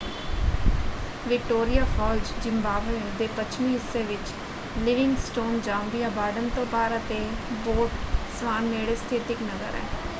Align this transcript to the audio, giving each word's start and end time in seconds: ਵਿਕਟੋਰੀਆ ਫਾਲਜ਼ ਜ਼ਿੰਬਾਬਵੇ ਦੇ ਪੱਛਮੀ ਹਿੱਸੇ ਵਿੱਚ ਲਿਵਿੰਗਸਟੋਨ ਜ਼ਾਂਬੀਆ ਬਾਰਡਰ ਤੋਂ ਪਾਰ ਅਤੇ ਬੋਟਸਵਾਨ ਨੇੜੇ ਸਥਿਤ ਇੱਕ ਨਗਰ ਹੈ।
ਵਿਕਟੋਰੀਆ 1.25 1.83
ਫਾਲਜ਼ 1.87 2.31
ਜ਼ਿੰਬਾਬਵੇ 2.43 2.99
ਦੇ 3.17 3.27
ਪੱਛਮੀ 3.35 3.67
ਹਿੱਸੇ 3.69 4.01
ਵਿੱਚ 4.03 4.31
ਲਿਵਿੰਗਸਟੋਨ 4.77 5.59
ਜ਼ਾਂਬੀਆ 5.61 6.09
ਬਾਰਡਰ 6.11 6.49
ਤੋਂ 6.51 6.65
ਪਾਰ 6.67 6.97
ਅਤੇ 6.97 7.19
ਬੋਟਸਵਾਨ 7.65 8.63
ਨੇੜੇ 8.65 8.95
ਸਥਿਤ 8.97 9.31
ਇੱਕ 9.31 9.41
ਨਗਰ 9.43 9.75
ਹੈ। 9.75 9.85